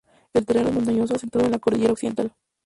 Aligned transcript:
El 0.33 0.47
terreno 0.47 0.69
es 0.69 0.73
montañoso 0.73 1.13
asentado 1.15 1.45
en 1.45 1.51
la 1.51 1.59
Cordillera 1.59 1.93
Occidental. 1.93 2.33